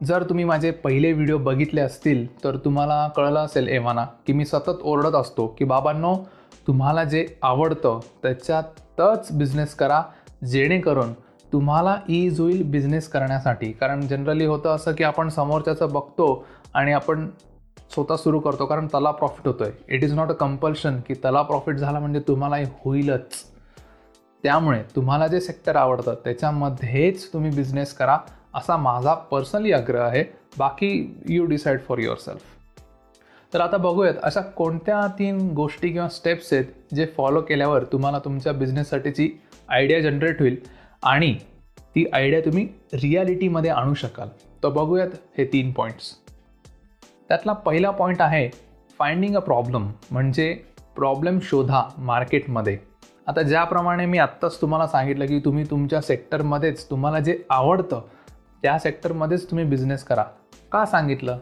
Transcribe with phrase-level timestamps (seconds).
[0.00, 4.82] जर तुम्ही माझे पहिले व्हिडिओ बघितले असतील तर तुम्हाला कळलं असेल एव्हाना की मी सतत
[4.82, 6.14] ओरडत असतो की बाबांनो
[6.66, 10.02] तुम्हाला जे आवडतं त्याच्यातच बिझनेस करा
[10.46, 11.12] जेणेकरून
[11.52, 13.70] तुम्हाला ईज होईल बिझनेस करण्यासाठी.
[13.72, 17.28] कारण जनरली होतं असं की आपण समोरच्याचं बघतो आणि आपण
[17.94, 21.42] स्वतः सुरू करतो कारण त्याला प्रॉफिट होतो आहे it is not a compulsion की त्याला
[21.42, 23.42] प्रॉफिट झाला म्हणजे तुम्हालाही होईलच.
[24.44, 28.18] त्यामुळे तुम्हाला जे सेक्टर आवडतं त्याच्यामध्येच तुम्ही बिझनेस करा.
[28.56, 30.24] असा माझा पर्सनली आग्रह आहे.
[30.58, 30.88] बाकी
[31.28, 32.42] you decide for yourself
[33.52, 38.52] तर आता बघूयात अशा कोणत्या तीन गोष्टी किंवा स्टेप्स आहेत जे फॉलो केल्यावर तुम्हाला तुमच्या
[38.52, 39.28] बिझनेससाठीची
[39.68, 40.56] आयडिया जनरेट होईल
[41.02, 41.32] आणि
[41.94, 44.28] ती आयडिया तुम्ही रियालिटीमध्ये आणू शकाल.
[44.62, 46.12] तर बघूयात हे तीन पॉईंट्स
[47.28, 48.48] त्यातला पहिला पॉईंट आहे
[48.98, 50.52] फाइंडिंग अ प्रॉब्लेम म्हणजे
[50.96, 52.78] प्रॉब्लेम शोधा मार्केटमध्ये
[53.26, 58.00] आता ज्याप्रमाणे मी आत्ताच तुम्हाला सांगितलं की तुम्ही तुमच्या सेक्टरमध्येच तुम्हाला जे आवडतं
[58.66, 60.24] त्या सेक्टरमध्येच तुम्ही बिझनेस करा
[60.72, 61.38] का सांगितलं?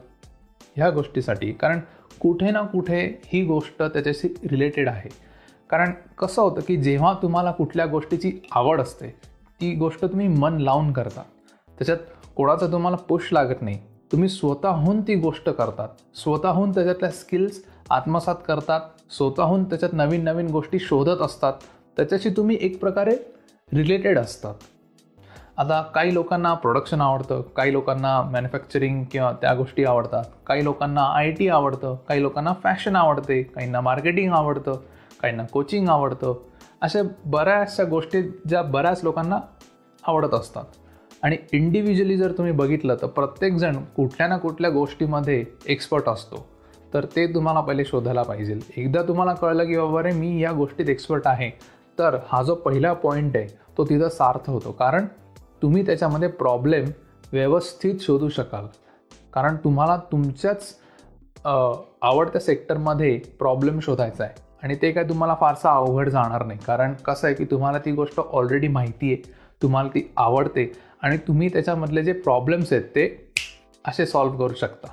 [0.77, 1.53] ह्या गोष्टीसाठी.
[1.53, 1.81] कारण
[2.21, 5.11] कुठे ना कुठे ही गोष्ट त्याच्याशी रिलेटेड आहे.
[5.71, 9.09] कारण कसं होतं की जेव्हा तुम्हाला कुठल्या गोष्टीची आवड असते
[9.61, 11.23] ती गोष्ट तुम्ही मन लावून करता.
[11.79, 11.99] त्याच्यात
[12.37, 13.79] कोणाचं तुम्हाला पुश लागत नाही.
[14.13, 15.89] तुम्ही स्वतःहून ती गोष्ट करतात.
[16.15, 18.81] स्वतःहून त्याच्यातल्या स्किल्स आत्मसात करतात.
[19.11, 21.53] स्वतःहून त्याच्यात नवीन नवीन गोष्टी शोधत असतात.
[21.97, 23.17] त्याच्याशी तुम्ही एक प्रकारे
[23.73, 24.55] रिलेटेड असतात.
[25.59, 31.31] आता काही लोकांना प्रोडक्शन आवडतं काही लोकांना मॅन्युफॅक्चरिंग किंवा त्या गोष्टी आवडतात काही लोकांना आय
[31.31, 34.81] टी आवडतं काही लोकांना फॅशन आवडते काहींना मार्केटिंग आवडतं
[35.23, 36.35] काहींना कोचिंग आवडतं.
[36.81, 39.39] अशा बऱ्याचशा गोष्टी ज्या बऱ्याच लोकांना
[40.05, 40.65] आवडत असतात.
[41.23, 46.47] आणि इंडिव्हिज्युअली जर तुम्ही बघितलं तर प्रत्येकजण कुठल्या ना कुठल्या गोष्टीमध्ये एक्सपर्ट असतो.
[46.95, 48.59] तर ते तुम्हाला पहिले शोधायला पाहिजे.
[48.77, 51.51] एकदा तुम्हाला कळलं की बाबा रे मी या गोष्टीत एक्सपर्ट आहे.
[51.99, 53.47] तर हा जो पहिला पॉईंट आहे
[53.79, 54.73] तो तिथं सार्थ होतो.
[54.73, 55.07] कारण
[55.65, 56.85] तुम्ही त्याच्यामध्ये प्रॉब्लेम
[57.33, 58.65] व्यवस्थित शोधू शकाल.
[59.35, 60.75] कारण तुम्हाला तुमच्याच
[62.03, 64.43] आवडत्या सेक्टरमध्ये प्रॉब्लेम शोधायचा आहे.
[64.63, 66.59] आणि ते काय तुम्हाला फारसा अवघड जाणार नाही.
[66.67, 69.33] कारण कसं आहे की तुम्हाला ती गोष्ट ऑलरेडी माहिती आहे.
[69.63, 70.73] तुम्हाला ती आवडते.
[71.03, 73.33] आणि तुम्ही त्याच्यामधले जे प्रॉब्लेम्स आहेत ते
[73.85, 74.89] असे सॉल्व्ह करू शकता.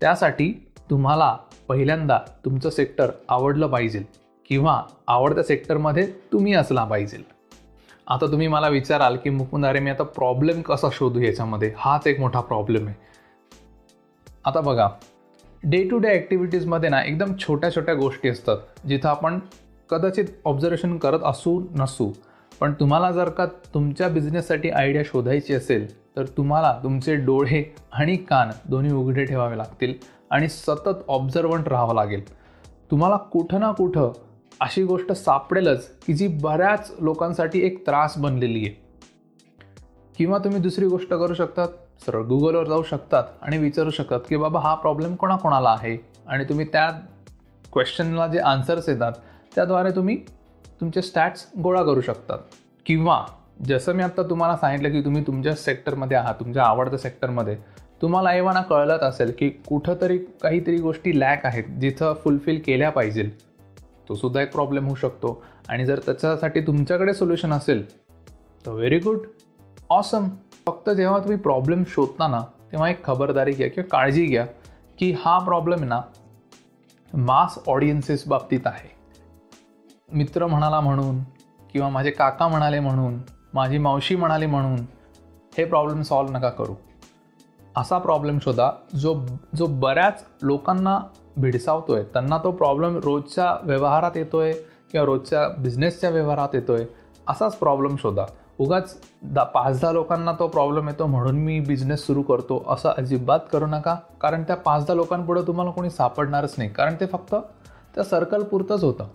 [0.00, 1.36] त्यासाठी तुम्हाला
[1.68, 4.02] पहिल्यांदा तुमचं सेक्टर आवडलं पाहिजे.
[4.48, 7.33] किंवा आवडत्या सेक्टरमध्ये तुम्ही असला पाहिजे.
[8.06, 11.72] आता तुम्ही मला विचाराल की मुकुंद अरे मी आता प्रॉब्लेम कसा शोधू याच्यामध्ये?
[11.76, 12.96] हाच एक मोठा प्रॉब्लेम आहे.
[14.44, 14.88] आता बघा
[15.62, 19.38] डे टू डे ॲक्टिव्हिटीजमध्ये ना एकदम छोट्या छोट्या गोष्टी असतात जिथं आपण
[19.90, 22.10] कदाचित ऑब्झर्वेशन करत असू नसू.
[22.60, 25.86] पण तुम्हाला जर का तुमच्या बिझनेससाठी आयडिया शोधायची असेल
[26.16, 29.94] तर तुम्हाला तुमचे डोळे आणि कान दोन्ही उघडे ठेवावे लागतील
[30.30, 32.22] आणि सतत ऑब्झर्वंट राहावं लागेल.
[32.90, 34.12] तुम्हाला कुठं ना कुठं
[34.60, 38.82] अशी गोष्ट सापडेलच की जी बऱ्याच लोकांसाठी एक त्रास बनलेली आहे.
[40.18, 41.68] किंवा तुम्ही दुसरी गोष्ट करू शकतात
[42.06, 45.96] सरळ गुगलवर जाऊ शकतात आणि विचारू शकतात की बाबा हा प्रॉब्लेम कोणाकोणाला आहे?
[46.26, 46.90] आणि तुम्ही त्या
[47.72, 49.12] क्वेश्चनला जे आन्सर्स येतात
[49.54, 50.16] त्याद्वारे तुम्ही
[50.80, 52.38] तुमचे स्टॅट्स गोळा करू शकतात.
[52.86, 53.24] किंवा
[53.64, 57.56] जसं मी आत्ता तुम्हाला सांगितलं की तुम्ही तुमच्या सेक्टरमध्ये आहात तुमच्या आवडत्या सेक्टरमध्ये
[58.02, 63.30] तुम्हाला एव्हाना कळलंच असेल की कुठंतरी काहीतरी गोष्टी लॅक आहेत जिथं फुलफिल केल्या पाहिजे
[64.08, 65.42] तो सुद्धा एक प्रॉब्लेम होऊ शकतो.
[65.68, 67.84] आणि जर त्याच्यासाठी तुमच्याकडे सोल्युशन असेल
[68.66, 69.18] तर व्हेरी गुड
[69.90, 70.28] ऑसम
[70.66, 74.46] फक्त जेव्हा तुम्ही प्रॉब्लेम शोधता तेव्हा एक खबरदारी घ्या किंवा काळजी घ्या
[74.98, 76.00] की हा प्रॉब्लेम ना
[77.14, 78.88] मास ऑडियन्सेस बाबतीत आहे.
[80.12, 81.22] मित्र म्हणाला म्हणून
[81.72, 83.18] किंवा माझे काका म्हणाले म्हणून
[83.54, 84.80] माझी मावशी म्हणाली म्हणून
[85.58, 86.74] हे प्रॉब्लेम सॉल्व नका करू.
[87.76, 89.14] असा प्रॉब्लेम शोधा जो
[89.56, 91.00] जो बऱ्याच लोकांना
[91.36, 94.52] भिडसावतोय त्यांना तो प्रॉब्लेम रोजच्या व्यवहारात येतो आहे
[94.92, 96.86] किंवा रोजच्या बिझनेसच्या व्यवहारात येतो आहे
[97.28, 98.24] असाच प्रॉब्लेम शोधा.
[98.58, 103.40] उगाच दा पाच दहा लोकांना तो प्रॉब्लेम येतो म्हणून मी बिझनेस सुरू करतो असं अजिबात
[103.52, 103.96] करू नका.
[104.20, 106.70] कारण त्या पाच दहा लोकांपुढे तुम्हाला कोणी सापडणारच नाही.
[106.70, 107.34] कारण ते फक्त
[107.94, 109.08] त्या सर्कलपुरतंच होतं.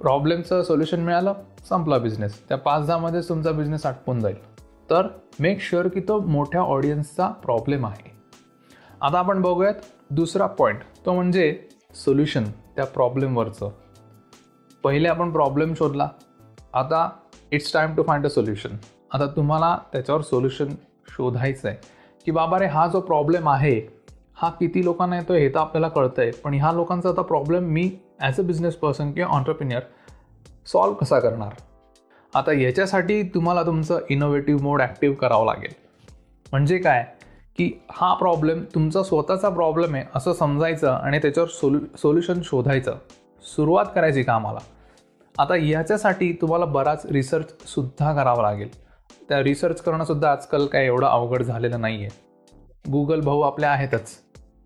[0.00, 1.32] प्रॉब्लेमचं सोल्युशन मिळालं
[1.68, 4.36] संपला बिझनेस त्या पाच दहामध्येच तुमचा बिझनेस आटपून जाईल.
[4.90, 5.06] तर
[5.40, 8.10] मेक शुअर की तो मोठ्या ऑडियन्सचा प्रॉब्लेम आहे.
[9.02, 9.74] आता आपण बघूयात
[10.10, 11.56] दुसरा पॉईंट तो म्हणजे
[11.94, 12.44] सोल्युशन
[12.76, 13.70] त्या प्रॉब्लेमवरचं
[14.84, 16.08] पहिले आपण प्रॉब्लेम शोधला.
[16.74, 17.08] आता
[17.52, 18.76] it's time to find a solution
[19.12, 20.68] आता तुम्हाला त्याच्यावर सोल्युशन
[21.08, 21.76] शोधायचं आहे
[22.24, 23.80] की बाबा रे हा जो प्रॉब्लेम आहे
[24.36, 27.90] हा किती लोकांना येतो हे तर आपल्याला कळतं आहे पण ह्या लोकांचा आता प्रॉब्लेम मी
[28.20, 29.82] ॲज अ बिझनेस पर्सन किंवा ऑन्टरप्रिनियर
[30.66, 31.52] सॉल्व कसा करणार?
[32.34, 35.72] आता याच्यासाठी तुम्हाला तुमचं इनोव्हेटिव्ह मोड ॲक्टिव्ह करावं लागेल.
[36.52, 37.04] म्हणजे काय?
[37.56, 42.96] की हा प्रॉब्लेम तुमचा स्वतःचा प्रॉब्लेम आहे असं समजायचं आणि त्याच्यावर सोल्यू सोल्युशन शोधायचं.
[43.42, 44.58] सुरुवात करायची कामाला.
[45.38, 48.68] आता याच्यासाठी तुम्हाला बराच रिसर्चसुद्धा करावा लागेल.
[49.28, 54.10] त्या रिसर्च करणंसुद्धा आजकाल काय एवढं अवघड झालेलं नाही आहे गुगल भाऊ आपल्या आहेतच.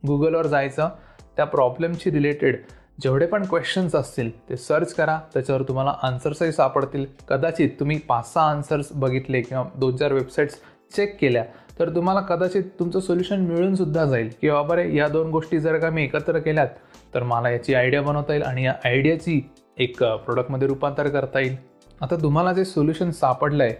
[0.07, 0.89] गुगलवर जायचं
[1.37, 2.63] त्या प्रॉब्लेमशी रिलेटेड
[3.03, 7.07] जेवढे पण क्वेश्चन्स असतील ते सर्च करा त्याच्यावर तुम्हाला आन्सर्सही सापडतील.
[7.29, 10.61] कदाचित तुम्ही पाच सहा आन्सर्स बघितले किंवा दोन चार वेबसाईट्स
[10.97, 11.45] चेक केल्या
[11.79, 14.31] तर तुम्हाला कदाचित तुमचं सोल्युशन मिळून सुद्धा जाईल.
[14.41, 16.69] की बाबा रे या दोन गोष्टी जर का मी एकत्र केल्यात
[17.15, 19.41] तर मला याची आयडिया बनवता येईल आणि या आयडियाची
[19.79, 21.57] एक प्रोडक्टमध्ये रूपांतर करता येईल.
[22.01, 23.73] आता तुम्हाला जे सोल्युशन सापडलं आहे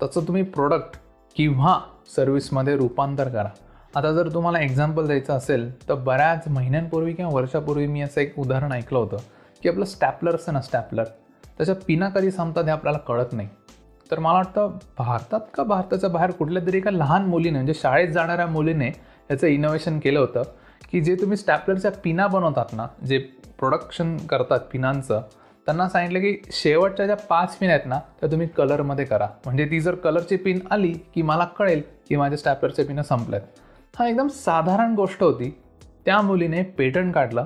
[0.00, 0.96] त्याचं तुम्ही प्रोडक्ट
[1.36, 1.78] किंवा
[2.16, 3.48] सर्विसमध्ये रूपांतर करा.
[3.96, 8.72] आता जर तुम्हाला एक्झाम्पल द्यायचं असेल तर बऱ्याच महिन्यांपूर्वी किंवा वर्षापूर्वी मी असं एक उदाहरण
[8.72, 9.16] ऐकलं होतं
[9.62, 11.04] की आपलं स्टॅपलर असतं ना स्टॅपलर
[11.56, 13.48] त्याच्या पिना कधी संपतात हे आपल्याला कळत नाही.
[14.12, 18.46] तर मला वाटतं भारतात का भारताच्या बाहेर कुठल्या तरी एका लहान मुलीने म्हणजे शाळेत जाणाऱ्या
[18.46, 18.88] मुलीने
[19.30, 20.42] याचं इनोव्हेशन केलं होतं?
[20.90, 23.18] की जे तुम्ही स्टॅपलरच्या पिना बनवतात ना जे
[23.58, 25.20] प्रोडक्शन करतात पिनांचं
[25.66, 29.26] त्यांना सांगितलं की शेवटच्या ज्या पाच पिन आहेत ना त्या तुम्ही कलरमध्ये करा.
[29.44, 33.42] म्हणजे ती जर कलरची पिन आली की मला कळेल की माझ्या स्टॅपलरच्या पिनं संपल्यात.
[33.98, 35.50] हा एकदम साधारण गोष्ट होती.
[36.04, 37.44] त्या मुलीने पेटंट काढलं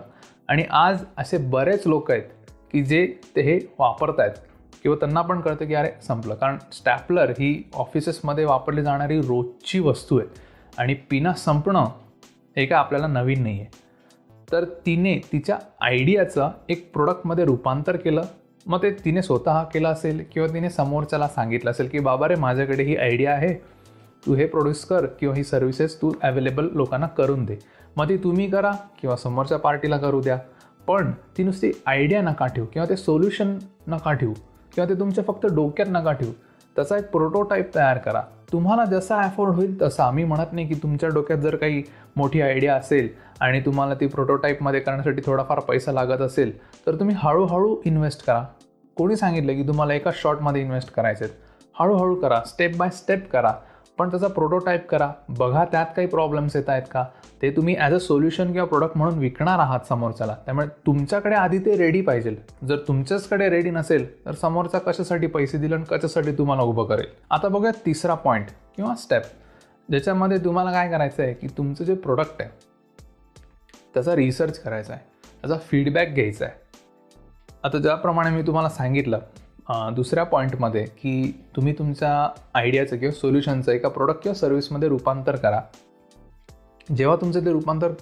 [0.48, 4.36] आणि आज असे बरेच लोक आहेत की जे ते हे वापरत आहेत
[4.82, 6.34] किंवा त्यांना पण कळतं की अरे संपलं.
[6.34, 10.28] कारण स्टॅपलर ही ऑफिसेसमध्ये वापरली जाणारी रोजची वस्तू आहे.
[10.78, 11.84] आणि पिना संपणं
[12.56, 13.84] हे काय आपल्याला नवीन नाही आहे
[14.52, 18.22] तर तिने तिच्या आयडियाचं एक प्रोडक्टमध्ये रूपांतर केलं.
[18.66, 22.82] मग ते तिने स्वतः केलं असेल किंवा तिने समोरच्याला सांगितलं असेल की बाबा रे माझ्याकडे
[22.82, 23.54] ही आयडिया आहे.
[24.26, 27.56] तू हे प्रोड्यूस कर किंवा ही सर्व्हिसेस तू अवेलेबल लोकांना करून दे.
[27.96, 30.38] मग ती तुम्ही करा किंवा समोरच्या पार्टीला करू द्या.
[30.86, 33.56] पण ती नुसती आयडिया नका ठेवू किंवा ते सोल्युशन
[33.88, 34.34] नका ठेवू.
[34.76, 36.32] किंवा ते तुमच्या फक्त डोक्यात नका ठेवू.
[36.76, 38.20] त्याचा एक प्रोटोटाईप तयार करा.
[38.52, 41.82] तुम्हाला जसा ॲफोर्ड होईल तसा मी म्हणत नाही की तुमच्या डोक्यात जर काही
[42.16, 43.08] मोठी आयडिया असेल
[43.40, 46.56] आणि तुम्हाला ती प्रोटोटाईपमध्ये करण्यासाठी थोडाफार पैसा लागत असेल
[46.86, 48.44] तर तुम्ही हळूहळू इन्व्हेस्ट करा.
[48.96, 51.24] कोणी सांगितलं की तुम्हाला एका शॉटमध्ये इन्व्हेस्ट करायचे
[51.78, 52.40] हळूहळू करा.
[52.46, 53.52] स्टेप बाय स्टेप करा.
[53.98, 55.10] पण त्याचा प्रोटोटाईप करा.
[55.28, 57.04] बघा त्यात काही प्रॉब्लेम्स येत आहेत का?
[57.42, 60.34] ते तुम्ही ॲज अ सोल्युशन किंवा प्रोडक्ट म्हणून विकणार आहात समोरच्याला.
[60.46, 62.34] त्यामुळे तुमच्याकडे आधी ते रेडी पाहिजे.
[62.68, 67.06] जर तुमच्याचकडे रेडी नसेल तर समोरचा कशासाठी पैसे दिले आणि कशासाठी तुम्हाला उभं करेल?
[67.30, 68.46] आता बघूया तिसरा पॉईंट
[68.76, 69.22] किंवा स्टेप
[69.88, 72.50] ज्याच्यामध्ये तुम्हाला काय करायचं आहे की तुमचं जे प्रोडक्ट आहे
[73.94, 75.02] त्याचा रिसर्च करायचा आहे.
[75.42, 76.54] त्याचा फीडबॅक घ्यायचा आहे.
[77.64, 79.20] आता ज्याप्रमाणे मी तुम्हाला सांगितलं
[79.68, 82.10] दुसऱ्या पॉईंटमध्ये की तुम्ही तुमच्या
[82.54, 85.60] आयडियाचं किंवा सोल्युशनचं एका प्रोडक्ट किंवा सर्व्हिसमध्ये रूपांतर करा.
[86.96, 87.92] जेव्हा तुमचं ते रूपांतर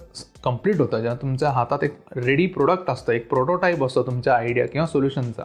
[0.43, 4.87] कंप्लीट होतं जेव्हा तुमच्या हातात एक रेडी प्रोडक्ट असतं एक प्रोटोटाईप असतो तुमच्या आयडिया किंवा
[4.87, 5.43] सोल्युशनचा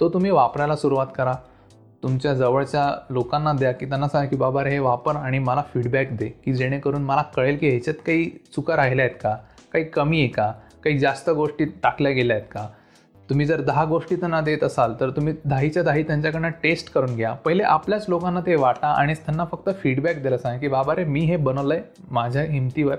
[0.00, 1.34] तो तुम्ही वापरायला सुरुवात करा.
[2.02, 6.12] तुमच्या जवळच्या लोकांना द्या की त्यांना सांगा की बाबा रे हे वापर आणि मला फीडबॅक
[6.12, 8.24] दे की जेणेकरून मला कळेल की ह्याच्यात काही
[8.54, 9.36] चुका राहिल्या आहेत का?
[9.72, 10.52] काही कमी आहे का?
[10.84, 12.66] काही जास्त गोष्टी टाकल्या गेल्या आहेत का?
[13.30, 17.32] तुम्ही जर दहा गोष्टी त्यांना देत असाल तर तुम्ही दहाच्या दहा त्यांच्याकडनं टेस्ट करून घ्या.
[17.34, 21.20] पहिले आपल्याच लोकांना ते वाटा आणि त्यांना फक्त फीडबॅक द्यायला सांगा की बाबा रे मी
[21.20, 22.96] हे बनवलं आहे माझ्या हिमतीवर.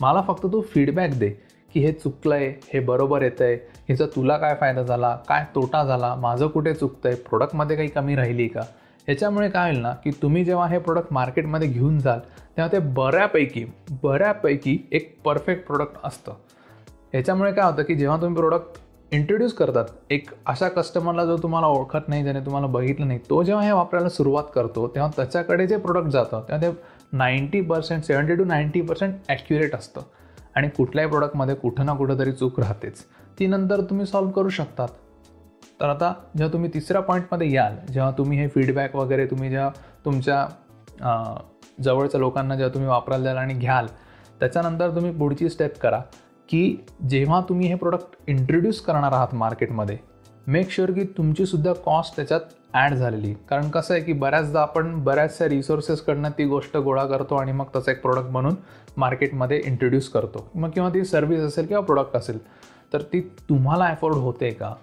[0.00, 1.28] मला फक्त तू फीडबॅक दे
[1.74, 3.54] की हे चुकलं आहे हे बरोबर येतं आहे
[3.88, 5.14] ह्याचा तुला काय फायदा झाला?
[5.28, 6.14] काय तोटा झाला?
[6.14, 8.60] माझं कुठे चुकतं आहे प्रोडक्टमध्ये काही कमी राहिली का?
[9.06, 13.64] ह्याच्यामुळे काय होईल ना की तुम्ही जेव्हा हे प्रोडक्ट मार्केटमध्ये घेऊन जाल तेव्हा ते बऱ्यापैकी
[14.02, 16.32] बऱ्यापैकी एक परफेक्ट प्रोडक्ट असतं.
[17.12, 18.78] ह्याच्यामुळे काय होतं की जेव्हा तुम्ही प्रोडक्ट
[19.14, 19.84] इंट्रोड्यूस करतात.
[20.10, 24.08] एक अशा कस्टमरला जो तुम्हाला ओळखत नाही ज्याने तुम्हाला बघितलं नाही तो जेव्हा हे वापरायला
[24.08, 29.14] सुरुवात करतो तेव्हा त्याच्याकडे जे प्रोडक्ट जातं तेव्हा ते ninety percent seventy to ninety percent
[29.28, 30.00] accurate असतं.
[30.56, 33.04] आणि कुठल्याही प्रोडक्टमध्ये कुठं ना कुठं तरी चूक राहतेच.
[33.38, 34.88] ती नंतर तुम्ही सॉल्व करू शकतात.
[35.80, 39.70] तर आता जेव्हा तुम्ही तिसऱ्या पॉईंटमध्ये याल जेव्हा तुम्ही हे फीडबॅक वगैरे तुम्ही जेव्हा
[40.04, 40.46] तुमच्या
[41.82, 43.86] जवळच्या लोकांना जेव्हा तुम्ही वापरायला द्याल आणि घ्याल
[44.40, 46.00] त्याच्यानंतर तुम्ही पुढची स्टेप करा.
[46.48, 46.76] की
[47.08, 49.96] जेव्हा तुम्ही हे प्रोडक्ट इंट्रोड्यूस करणार आहात मार्केटमध्ये
[50.46, 52.40] मेक शुअर की तुमचीसुद्धा कॉस्ट त्याच्यात
[52.74, 53.32] ॲड झालेली.
[53.50, 57.92] कारण कसं आहे की बऱ्याचदा आपण बऱ्याचशा रिसोर्सेसकडनं ती गोष्ट गोळा करतो आणि मग त्याचा
[57.92, 58.54] एक प्रोडक्ट बनवून
[58.96, 60.46] मार्केटमध्ये इंट्रोड्यूस करतो.
[60.54, 62.38] मग किंवा ती सर्व्हिस असेल किंवा प्रोडक्ट असेल
[62.92, 64.74] तर ती तुम्हाला ॲफोर्ड होते का?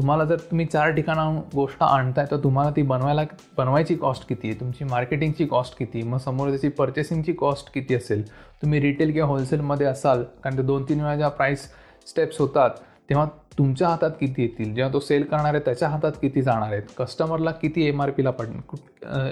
[0.00, 3.22] तुम्हाला जर तुम्ही चार ठिकाणाहून गोष्ट आणताय तर तुम्हाला ती बनवायला
[3.56, 4.58] बनवायची कॉस्ट किती आहे?
[4.60, 8.22] तुमची मार्केटिंगची कॉस्ट किती मग समोर त्याची पर्चेसिंगची कॉस्ट किती असेल?
[8.62, 11.68] तुम्ही रिटेल किंवा होलसेलमध्ये असाल कारण ते दोन तीन वेळा ज्या प्राईस
[12.06, 12.70] स्टेप्स होतात
[13.10, 13.26] तेव्हा
[13.58, 14.74] तुमच्या हातात किती येतील?
[14.74, 16.82] जेव्हा तो सेल करणार आहे त्याच्या हातात किती जाणार आहेत?
[16.98, 18.48] कस्टमरला किती एम आर पीला पड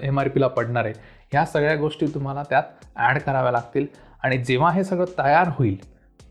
[0.03, 0.95] एम आर पीला पडणार आहे?
[1.33, 3.87] ह्या सगळ्या गोष्टी तुम्हाला त्यात ॲड कराव्या लागतील.
[4.25, 5.77] आणि जेव्हा हे सगळं तयार होईल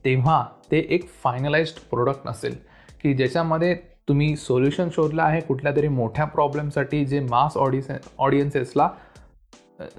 [0.06, 2.56] तेव्हा ते एक फायनलाइज्ड प्रोडक्ट असेल
[3.02, 3.76] की ज्याच्यामध्ये
[4.08, 8.90] तुम्ही सोल्युशन शोधलं आहे कुठल्या तरी मोठ्या प्रॉब्लेमसाठी जे mass audience ऑडियन्सेसला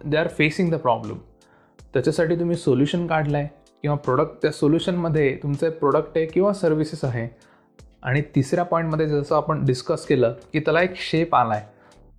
[0.05, 1.19] they are facing the problem
[1.95, 3.49] त्याच्यासाठी तुम्ही सोल्युशन काढलं आहे
[3.83, 7.29] किंवा प्रोडक्ट त्या सोल्युशनमध्ये तुमचे प्रोडक्ट आहे किंवा सर्व्हिसेस आहे.
[8.03, 11.67] आणि तिसऱ्या पॉईंटमध्ये जसं आपण डिस्कस केलं की त्याला एक शेप आला आहे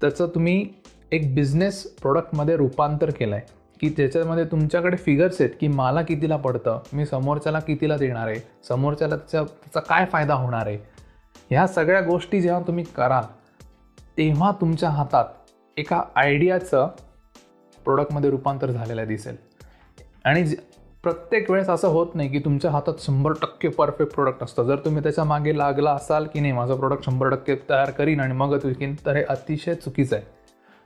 [0.01, 0.65] त्याचं तुम्ही
[1.11, 6.79] एक बिझनेस प्रोडक्टमध्ये रूपांतर केलं आहे की त्याच्यामध्ये तुमच्याकडे फिगर्स आहेत की मला कितीला पडतं
[6.93, 10.77] मी समोरच्याला कितीला देणार आहे समोरच्याला त्याचा त्याचा काय फायदा होणार आहे.
[11.51, 13.23] ह्या सगळ्या गोष्टी जेव्हा तुम्ही कराल
[14.17, 15.25] तेव्हा तुमच्या हातात
[15.77, 16.87] एका आयडियाचं
[17.83, 19.35] प्रोडक्टमध्ये रूपांतर झालेलं दिसेल.
[20.25, 20.43] आणि
[21.03, 24.63] प्रत्येक वेळेस असं होत नाही की तुमच्या हातात शंभर टक्के परफेक्ट प्रोडक्ट असतं.
[24.63, 28.65] जर तुम्ही त्याच्यामागे लागला असाल की नाही माझं प्रोडक्ट शंभर टक्के तयार करीन आणि मगच
[28.65, 30.25] विकीन तर हे अतिशय चुकीचं आहे.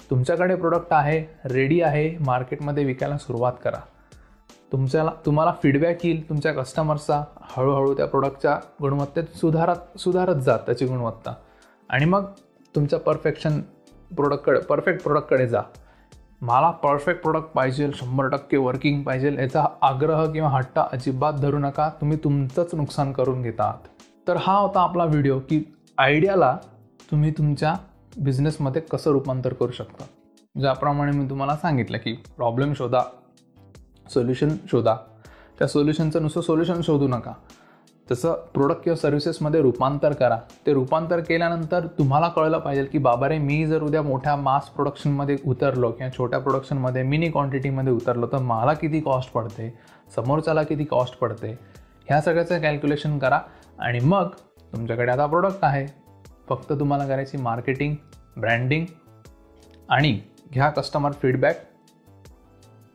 [0.09, 3.79] तुमच्याकडे प्रोडक्ट आहे रेडी आहे मार्केटमध्ये विकायला सुरुवात करा.
[4.73, 11.33] तुमच्याला तुम्हाला फीडबॅक येईल तुमच्या कस्टमर्सचा हळूहळू त्या प्रोडक्टच्या गुणवत्तेत सुधारत सुधारत जात त्याची गुणवत्ता.
[11.89, 12.25] आणि मग
[12.75, 13.61] तुमच्या परफेक्शन
[14.15, 15.61] प्रोडक्टकडे परफेक्ट प्रोडक्टकडे जा.
[16.41, 21.89] मला परफेक्ट प्रोडक्ट पाहिजे शंभर टक्के वर्किंग पाहिजे याचा आग्रह किंवा हट्ट अजिबात धरू नका
[22.01, 23.87] तुम्ही तुमचंच नुकसान करून घेता आहात
[24.27, 25.63] तर हा होता आपला व्हिडिओ की
[25.97, 26.57] आयडियाला
[27.11, 27.75] तुम्ही तुमच्या
[28.17, 30.05] बिझनेसमध्ये कसं रूपांतर करू शकता.
[30.59, 33.01] ज्याप्रमाणे मी तुम्हाला सांगितलं की प्रॉब्लेम शोधा
[34.09, 34.95] सोल्युशन शोधा.
[35.59, 37.33] त्या सोल्युशनचं नुसतं सोल्युशन शोधू नका.
[38.11, 40.37] तसं प्रोडक्ट किंवा सर्व्हिसेसमध्ये रूपांतर करा.
[40.65, 45.37] ते रूपांतर केल्यानंतर तुम्हाला कळलं पाहिजे की बाबा रे मी जर उद्या मोठ्या मास प्रोडक्शनमध्ये
[45.45, 49.73] उतरलो किंवा छोट्या प्रोडक्शनमध्ये मिनी क्वांटिटीमध्ये उतरलो तर मला किती कॉस्ट पडते?
[50.15, 51.59] समोरच्याला किती कॉस्ट पडते?
[52.07, 53.39] ह्या सगळ्याचं कॅल्क्युलेशन करा
[53.79, 54.29] आणि मग
[54.73, 55.87] तुमच्याकडे आता प्रोडक्ट आहे.
[56.49, 57.95] फक्त तुम्हाला करायची मार्केटिंग
[58.37, 58.85] ब्रँडिंग
[59.89, 60.19] आणि
[60.53, 61.55] घ्या कस्टमर फीडबॅक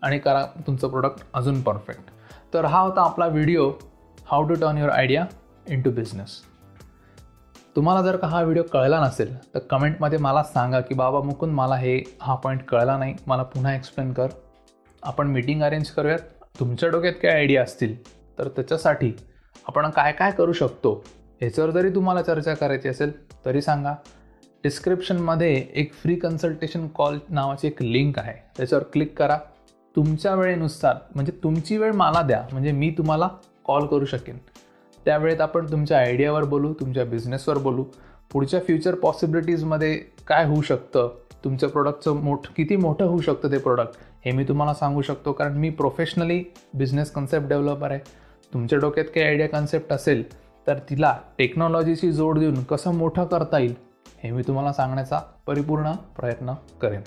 [0.03, 2.11] आणि करा तुमचं प्रोडक्ट अजून परफेक्ट
[2.55, 3.71] तर हा होता आपला video
[4.27, 5.25] how to turn your idea
[5.83, 6.41] into business
[7.77, 11.77] तुम्हाला जर का हा व्हिडिओ कळला नसेल तर कमेंटमध्ये मला सांगा की बाबा मुकुंद मला
[11.77, 13.15] हे हा पॉईंट कळला नाही.
[13.27, 14.29] मला पुन्हा एक्सप्लेन कर.
[15.03, 16.19] आपण मीटिंग अरेंज करूयात.
[16.61, 17.95] तुमच्या डोक्यात काय आयडिया असतील
[18.39, 19.13] तर त्याच्यासाठी
[19.69, 20.93] आपण काय काय करू शकतो
[21.41, 23.13] ह्याच्यावर जरी तुम्हाला चर्चा करायची असेल
[23.45, 23.95] तरी सांगा.
[24.65, 28.35] डिस्क्रिप्शनमध्ये एक फ्री कन्सल्टेशन कॉल नावाची एक लिंक आहे.
[28.57, 29.39] त्याच्यावर क्लिक करा.
[29.97, 33.29] तुमच्या वेळेनुसार म्हणजे तुमची वेळ मला द्या म्हणजे मी तुम्हाला
[33.65, 34.37] कॉल करू शकेन.
[35.05, 37.85] त्यावेळेत आपण तुमच्या आयडियावर बोलू तुमच्या बिझनेसवर बोलू.
[38.33, 39.95] पुढच्या फ्युचर पॉसिबिलिटीजमध्ये
[40.27, 41.09] काय होऊ शकतं?
[41.45, 45.57] तुमच्या प्रोडक्टचं मोठ किती मोठं होऊ शकतं ते प्रोडक्ट हे मी तुम्हाला सांगू शकतो कारण
[45.57, 46.43] मी प्रोफेशनली
[46.75, 48.01] बिझनेस कन्सेप्ट डेव्हलपर आहे.
[48.55, 50.23] तुमच्या डोक्यात काही आयडिया कन्सेप्ट असेल
[50.67, 53.75] तर तिला टेक्नॉलॉजीशी जोड देऊन कसं मोठं करता येईल
[54.23, 57.01] हे मी तुम्हाला सांगण्याचा परिपूर्ण प्रयत्न करेन.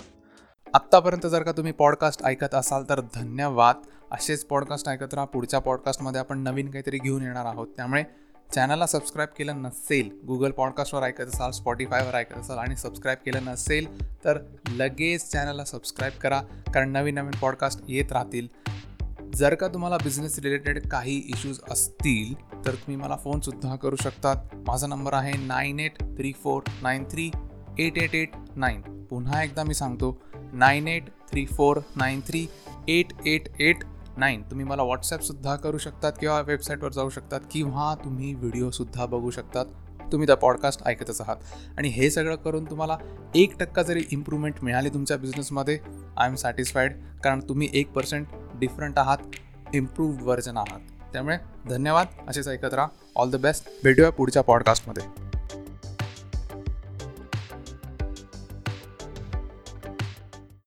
[0.74, 3.76] आत्तापर्यंत जर का तुम्ही पॉडकास्ट ऐकत असाल तर धन्यवाद.
[4.10, 5.26] असेच पॉडकास्ट ऐकत राहा.
[5.26, 7.66] पुढच्या पॉडकास्टमध्ये आपण नवीन काहीतरी घेऊन येणार आहोत.
[7.76, 8.04] त्यामुळे
[8.54, 14.10] चॅनलला सबस्क्राईब केलं नसेल गुगल पॉडकास्टवर ऐकत असाल स्पॉटीफायवर ऐकत असाल आणि सबस्क्राईब केलं नसेल
[14.24, 14.38] तर
[14.68, 16.40] लगेच चॅनलला सबस्क्राईब करा.
[16.74, 18.48] कारण नवीन नवीन पॉडकास्ट येत राहतील.
[19.34, 24.36] जर का तुम्हाला बिझनेस रिलेटेड काही इश्यूज असतील तर तुम्ही मला फोनसुद्धा करू शकतात.
[24.66, 27.30] माझा नंबर आहे nine eight three four nine three
[27.78, 30.20] eight eight eight nine पुन्हा एकदा मी सांगतो
[30.52, 32.46] nine eight three four nine three
[32.88, 33.84] eight eight eight
[34.16, 39.66] nine तुम्ही मला व्हॉट्सॲपसुद्धा करू शकतात किंवा वेबसाईटवर जाऊ शकतात किंवा तुम्ही व्हिडिओसुद्धा बघू शकतात
[40.12, 41.36] तुम्ही त्या पॉडकास्ट ऐकतच आहात
[41.78, 42.96] आणि हे सगळं करून तुम्हाला
[43.34, 45.78] एक टक्का जरी इम्प्रूव्हमेंट मिळाली तुमच्या बिझनेसमध्ये
[46.18, 46.92] आय एम सॅटिस्फाईड
[47.24, 51.36] कारण तुम्ही एक पर्सेंट डिफरंट आहात इम्प्रूव्ड व्हर्जन आहात त्यामुळे
[51.68, 55.04] धन्यवाद असेच ऐकत राहा ऑल द बेस्ट भेटूया पुढच्या पॉडकास्टमध्ये